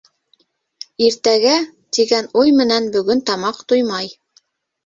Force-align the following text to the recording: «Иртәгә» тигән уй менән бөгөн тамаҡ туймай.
«Иртәгә» 1.07 1.51
тигән 1.97 2.31
уй 2.41 2.57
менән 2.63 2.91
бөгөн 2.97 3.23
тамаҡ 3.29 3.61
туймай. 3.75 4.11